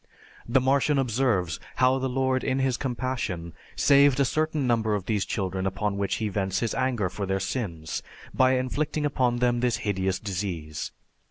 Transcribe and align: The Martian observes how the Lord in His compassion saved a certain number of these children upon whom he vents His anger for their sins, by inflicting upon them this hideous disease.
The 0.49 0.59
Martian 0.59 0.97
observes 0.97 1.59
how 1.75 1.99
the 1.99 2.09
Lord 2.09 2.43
in 2.43 2.57
His 2.57 2.75
compassion 2.75 3.53
saved 3.75 4.19
a 4.19 4.25
certain 4.25 4.65
number 4.65 4.95
of 4.95 5.05
these 5.05 5.25
children 5.25 5.67
upon 5.67 5.93
whom 5.97 6.07
he 6.07 6.27
vents 6.27 6.59
His 6.59 6.73
anger 6.73 7.07
for 7.07 7.27
their 7.27 7.39
sins, 7.39 8.01
by 8.33 8.53
inflicting 8.57 9.05
upon 9.05 9.35
them 9.37 9.59
this 9.59 9.77
hideous 9.85 10.17
disease. 10.17 10.91